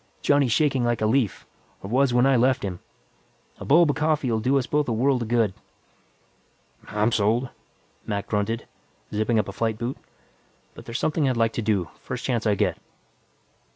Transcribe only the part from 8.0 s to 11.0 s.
Mac grunted, zipping up a flight boot. "But there's